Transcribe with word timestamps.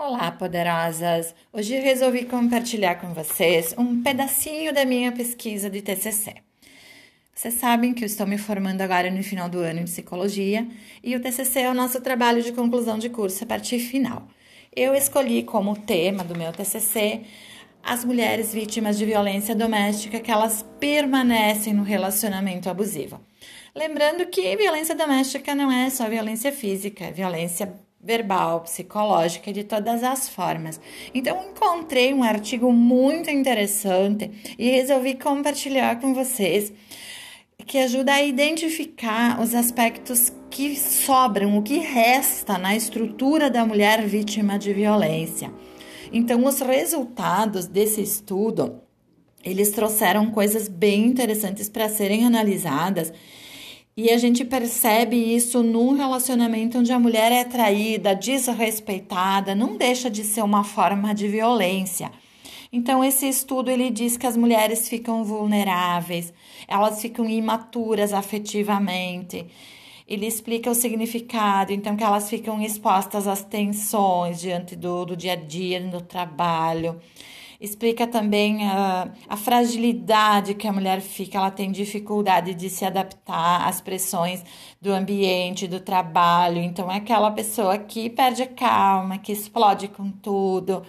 Olá, 0.00 0.30
poderosas! 0.30 1.34
Hoje 1.52 1.74
resolvi 1.80 2.24
compartilhar 2.24 2.94
com 3.00 3.12
vocês 3.12 3.74
um 3.76 4.00
pedacinho 4.00 4.72
da 4.72 4.84
minha 4.84 5.10
pesquisa 5.10 5.68
de 5.68 5.82
TCC. 5.82 6.36
Vocês 7.34 7.54
sabem 7.54 7.92
que 7.92 8.04
eu 8.04 8.06
estou 8.06 8.24
me 8.24 8.38
formando 8.38 8.80
agora 8.80 9.10
no 9.10 9.24
final 9.24 9.48
do 9.48 9.58
ano 9.58 9.80
em 9.80 9.84
psicologia 9.84 10.64
e 11.02 11.16
o 11.16 11.20
TCC 11.20 11.62
é 11.62 11.70
o 11.70 11.74
nosso 11.74 12.00
trabalho 12.00 12.44
de 12.44 12.52
conclusão 12.52 12.96
de 12.96 13.10
curso, 13.10 13.42
a 13.42 13.46
parte 13.48 13.76
final. 13.80 14.28
Eu 14.74 14.94
escolhi 14.94 15.42
como 15.42 15.76
tema 15.76 16.22
do 16.22 16.38
meu 16.38 16.52
TCC 16.52 17.22
as 17.82 18.04
mulheres 18.04 18.54
vítimas 18.54 18.96
de 18.96 19.04
violência 19.04 19.54
doméstica 19.54 20.20
que 20.20 20.30
elas 20.30 20.64
permanecem 20.78 21.74
no 21.74 21.82
relacionamento 21.82 22.70
abusivo. 22.70 23.20
Lembrando 23.74 24.26
que 24.26 24.56
violência 24.56 24.94
doméstica 24.94 25.56
não 25.56 25.72
é 25.72 25.90
só 25.90 26.08
violência 26.08 26.52
física, 26.52 27.06
é 27.06 27.10
violência 27.10 27.87
verbal, 28.00 28.60
psicológica, 28.60 29.52
de 29.52 29.64
todas 29.64 30.02
as 30.02 30.28
formas. 30.28 30.80
Então, 31.12 31.50
encontrei 31.50 32.14
um 32.14 32.22
artigo 32.22 32.72
muito 32.72 33.30
interessante 33.30 34.30
e 34.58 34.70
resolvi 34.70 35.14
compartilhar 35.14 36.00
com 36.00 36.14
vocês, 36.14 36.72
que 37.66 37.78
ajuda 37.78 38.14
a 38.14 38.22
identificar 38.22 39.40
os 39.40 39.54
aspectos 39.54 40.32
que 40.48 40.74
sobram, 40.76 41.58
o 41.58 41.62
que 41.62 41.78
resta 41.78 42.56
na 42.56 42.74
estrutura 42.74 43.50
da 43.50 43.66
mulher 43.66 44.06
vítima 44.06 44.58
de 44.58 44.72
violência. 44.72 45.52
Então, 46.12 46.44
os 46.46 46.60
resultados 46.60 47.66
desse 47.66 48.00
estudo, 48.00 48.80
eles 49.44 49.70
trouxeram 49.70 50.30
coisas 50.30 50.68
bem 50.68 51.04
interessantes 51.04 51.68
para 51.68 51.88
serem 51.88 52.24
analisadas 52.24 53.12
e 53.98 54.12
a 54.12 54.16
gente 54.16 54.44
percebe 54.44 55.16
isso 55.16 55.60
num 55.60 55.96
relacionamento 55.96 56.78
onde 56.78 56.92
a 56.92 57.00
mulher 57.00 57.32
é 57.32 57.42
traída, 57.42 58.14
desrespeitada, 58.14 59.56
não 59.56 59.76
deixa 59.76 60.08
de 60.08 60.22
ser 60.22 60.44
uma 60.44 60.62
forma 60.62 61.12
de 61.12 61.26
violência. 61.26 62.12
Então 62.72 63.02
esse 63.02 63.28
estudo 63.28 63.72
ele 63.72 63.90
diz 63.90 64.16
que 64.16 64.24
as 64.24 64.36
mulheres 64.36 64.88
ficam 64.88 65.24
vulneráveis, 65.24 66.32
elas 66.68 67.02
ficam 67.02 67.28
imaturas 67.28 68.12
afetivamente. 68.12 69.44
Ele 70.06 70.26
explica 70.26 70.70
o 70.70 70.76
significado, 70.76 71.72
então 71.72 71.96
que 71.96 72.04
elas 72.04 72.30
ficam 72.30 72.62
expostas 72.62 73.26
às 73.26 73.42
tensões 73.42 74.40
diante 74.40 74.76
do, 74.76 75.06
do 75.06 75.16
dia 75.16 75.32
a 75.32 75.36
dia, 75.36 75.80
no 75.80 76.02
trabalho 76.02 77.00
explica 77.60 78.06
também 78.06 78.66
a, 78.66 79.08
a 79.28 79.36
fragilidade 79.36 80.54
que 80.54 80.66
a 80.66 80.72
mulher 80.72 81.00
fica, 81.00 81.38
ela 81.38 81.50
tem 81.50 81.72
dificuldade 81.72 82.54
de 82.54 82.70
se 82.70 82.84
adaptar 82.84 83.66
às 83.66 83.80
pressões 83.80 84.44
do 84.80 84.92
ambiente, 84.92 85.66
do 85.66 85.80
trabalho. 85.80 86.58
Então, 86.58 86.90
é 86.90 86.96
aquela 86.96 87.30
pessoa 87.30 87.76
que 87.76 88.08
perde 88.08 88.42
a 88.42 88.46
calma, 88.46 89.18
que 89.18 89.32
explode 89.32 89.88
com 89.88 90.10
tudo. 90.10 90.82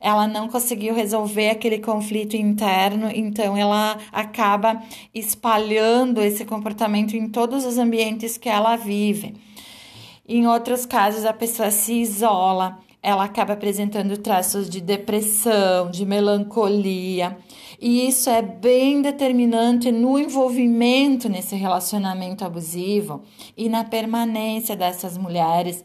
Ela 0.00 0.28
não 0.28 0.48
conseguiu 0.48 0.94
resolver 0.94 1.48
aquele 1.48 1.78
conflito 1.78 2.36
interno, 2.36 3.10
então 3.12 3.56
ela 3.56 3.96
acaba 4.12 4.82
espalhando 5.14 6.20
esse 6.20 6.44
comportamento 6.44 7.16
em 7.16 7.28
todos 7.28 7.64
os 7.64 7.78
ambientes 7.78 8.36
que 8.36 8.48
ela 8.48 8.76
vive. 8.76 9.34
Em 10.28 10.46
outros 10.46 10.84
casos, 10.84 11.24
a 11.24 11.32
pessoa 11.32 11.70
se 11.70 11.94
isola, 11.94 12.78
ela 13.04 13.24
acaba 13.24 13.52
apresentando 13.52 14.16
traços 14.16 14.68
de 14.68 14.80
depressão, 14.80 15.90
de 15.90 16.06
melancolia, 16.06 17.36
e 17.78 18.08
isso 18.08 18.30
é 18.30 18.40
bem 18.40 19.02
determinante 19.02 19.92
no 19.92 20.18
envolvimento 20.18 21.28
nesse 21.28 21.54
relacionamento 21.54 22.46
abusivo 22.46 23.20
e 23.54 23.68
na 23.68 23.84
permanência 23.84 24.74
dessas 24.74 25.18
mulheres 25.18 25.84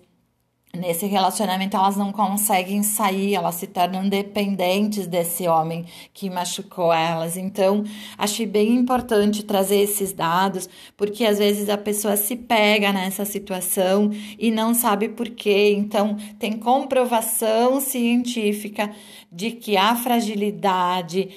nesse 0.75 1.05
relacionamento 1.07 1.75
elas 1.75 1.97
não 1.97 2.11
conseguem 2.11 2.83
sair, 2.83 3.33
elas 3.33 3.55
se 3.55 3.67
tornam 3.67 4.07
dependentes 4.07 5.07
desse 5.07 5.47
homem 5.47 5.85
que 6.13 6.29
machucou 6.29 6.93
elas. 6.93 7.37
Então, 7.37 7.83
achei 8.17 8.45
bem 8.45 8.75
importante 8.75 9.43
trazer 9.43 9.77
esses 9.77 10.13
dados, 10.13 10.69
porque 10.95 11.25
às 11.25 11.39
vezes 11.39 11.69
a 11.69 11.77
pessoa 11.77 12.15
se 12.15 12.35
pega 12.35 12.93
nessa 12.93 13.25
situação 13.25 14.11
e 14.37 14.51
não 14.51 14.73
sabe 14.73 15.09
por 15.09 15.29
quê. 15.29 15.73
Então, 15.75 16.15
tem 16.37 16.53
comprovação 16.53 17.81
científica 17.81 18.91
de 19.31 19.51
que 19.51 19.75
a 19.75 19.95
fragilidade 19.95 21.29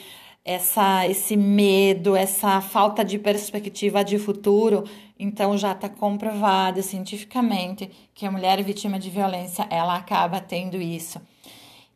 essa, 0.45 1.07
esse 1.07 1.37
medo, 1.37 2.17
essa 2.17 2.61
falta 2.61 3.05
de 3.05 3.19
perspectiva 3.19 4.05
de 4.05 4.19
futuro, 4.19 4.85
então 5.19 5.57
já 5.57 5.73
está 5.73 5.89
comprovado 5.89 6.83
cientificamente 6.83 7.91
que 8.15 8.27
a 8.27 8.31
mulher 8.31 8.63
vítima 8.63 8.99
de 8.99 9.09
violência 9.09 9.67
ela 9.71 9.97
acaba 9.97 10.41
tendo 10.41 10.81
isso. 10.81 11.21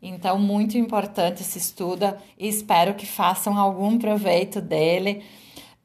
Então, 0.00 0.38
muito 0.38 0.78
importante 0.78 1.42
esse 1.42 1.58
estudo 1.58 2.14
e 2.38 2.46
espero 2.46 2.94
que 2.94 3.06
façam 3.06 3.58
algum 3.58 3.98
proveito 3.98 4.60
dele. 4.60 5.24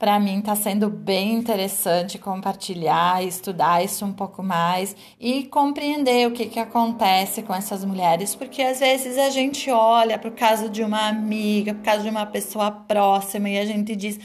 Para 0.01 0.19
mim 0.19 0.39
está 0.39 0.55
sendo 0.55 0.89
bem 0.89 1.35
interessante 1.35 2.17
compartilhar, 2.17 3.23
estudar 3.23 3.85
isso 3.85 4.03
um 4.03 4.11
pouco 4.11 4.41
mais 4.41 4.95
e 5.19 5.43
compreender 5.43 6.27
o 6.27 6.31
que, 6.31 6.47
que 6.47 6.59
acontece 6.59 7.43
com 7.43 7.53
essas 7.53 7.85
mulheres, 7.85 8.33
porque 8.33 8.63
às 8.63 8.79
vezes 8.79 9.15
a 9.19 9.29
gente 9.29 9.69
olha 9.69 10.17
para 10.17 10.27
o 10.27 10.33
caso 10.33 10.69
de 10.69 10.81
uma 10.81 11.07
amiga, 11.07 11.73
o 11.73 11.83
caso 11.83 12.01
de 12.01 12.09
uma 12.09 12.25
pessoa 12.25 12.71
próxima 12.71 13.47
e 13.47 13.59
a 13.59 13.65
gente 13.65 13.95
diz: 13.95 14.19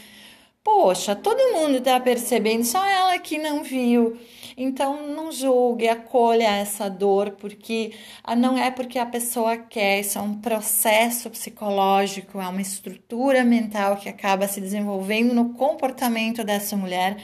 Poxa, 0.67 1.15
todo 1.15 1.53
mundo 1.53 1.77
está 1.77 2.01
percebendo, 2.01 2.65
só 2.65 2.85
ela 2.85 3.17
que 3.21 3.39
não 3.39 3.63
viu. 3.63 4.19
Então, 4.57 5.07
não 5.07 5.31
julgue, 5.31 5.89
acolha 5.89 6.57
essa 6.57 6.91
dor, 6.91 7.37
porque 7.39 7.93
não 8.37 8.59
é 8.59 8.69
porque 8.73 8.99
a 8.99 9.07
pessoa 9.07 9.57
quer, 9.57 10.01
isso 10.01 10.19
é 10.19 10.21
um 10.21 10.41
processo 10.41 11.31
psicológico, 11.31 12.41
é 12.41 12.49
uma 12.49 12.61
estrutura 12.61 13.45
mental 13.45 13.97
que 13.97 14.09
acaba 14.09 14.49
se 14.49 14.61
desenvolvendo 14.61 15.33
no 15.33 15.51
comportamento 15.55 16.43
dessa 16.43 16.77
mulher 16.77 17.17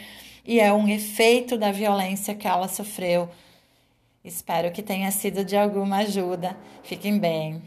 e 0.47 0.61
é 0.61 0.73
um 0.73 0.87
efeito 0.87 1.59
da 1.59 1.73
violência 1.73 2.37
que 2.37 2.47
ela 2.47 2.69
sofreu. 2.69 3.29
Espero 4.25 4.71
que 4.71 4.83
tenha 4.83 5.11
sido 5.11 5.45
de 5.45 5.57
alguma 5.57 5.97
ajuda. 5.97 6.57
Fiquem 6.85 7.19
bem. 7.19 7.61